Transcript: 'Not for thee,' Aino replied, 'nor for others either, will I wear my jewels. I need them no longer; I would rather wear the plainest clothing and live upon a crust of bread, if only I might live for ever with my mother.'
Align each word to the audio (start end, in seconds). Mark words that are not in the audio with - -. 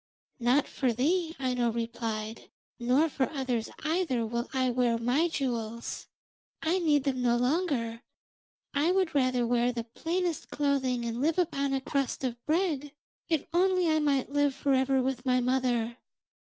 'Not 0.39 0.67
for 0.67 0.91
thee,' 0.91 1.35
Aino 1.39 1.71
replied, 1.71 2.49
'nor 2.79 3.07
for 3.07 3.29
others 3.29 3.69
either, 3.83 4.25
will 4.25 4.49
I 4.51 4.71
wear 4.71 4.97
my 4.97 5.27
jewels. 5.27 6.07
I 6.63 6.79
need 6.79 7.03
them 7.03 7.21
no 7.21 7.37
longer; 7.37 8.01
I 8.73 8.91
would 8.91 9.13
rather 9.13 9.45
wear 9.45 9.71
the 9.71 9.83
plainest 9.83 10.49
clothing 10.49 11.05
and 11.05 11.21
live 11.21 11.37
upon 11.37 11.75
a 11.75 11.81
crust 11.81 12.23
of 12.23 12.43
bread, 12.47 12.93
if 13.29 13.45
only 13.53 13.87
I 13.91 13.99
might 13.99 14.31
live 14.31 14.55
for 14.55 14.73
ever 14.73 15.03
with 15.03 15.23
my 15.23 15.39
mother.' 15.39 15.99